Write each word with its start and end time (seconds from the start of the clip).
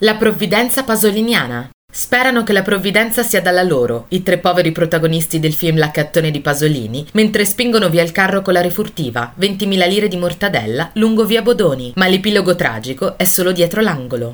La 0.00 0.16
provvidenza 0.16 0.82
pasoliniana. 0.82 1.70
Sperano 1.88 2.42
che 2.42 2.52
la 2.52 2.62
provvidenza 2.62 3.22
sia 3.22 3.40
dalla 3.40 3.62
loro, 3.62 4.06
i 4.08 4.24
tre 4.24 4.38
poveri 4.38 4.72
protagonisti 4.72 5.38
del 5.38 5.54
film 5.54 5.78
L'accattone 5.78 6.32
di 6.32 6.40
Pasolini, 6.40 7.06
mentre 7.12 7.44
spingono 7.44 7.88
via 7.88 8.02
il 8.02 8.10
carro 8.10 8.42
con 8.42 8.54
la 8.54 8.60
refurtiva, 8.60 9.32
20.000 9.38 9.88
lire 9.88 10.08
di 10.08 10.16
mortadella, 10.16 10.90
lungo 10.94 11.24
via 11.24 11.42
Bodoni, 11.42 11.92
ma 11.94 12.08
l'epilogo 12.08 12.56
tragico 12.56 13.16
è 13.16 13.22
solo 13.22 13.52
dietro 13.52 13.80
l'angolo. 13.82 14.32